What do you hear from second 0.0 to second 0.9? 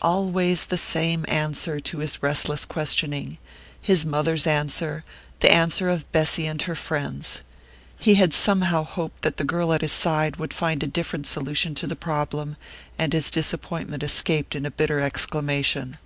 Always the